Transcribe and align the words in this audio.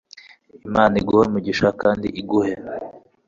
Imana 0.67 0.93
iguhe 1.01 1.23
imigisha 1.29 1.67
kandi 1.81 2.07
iguhe 2.21 2.53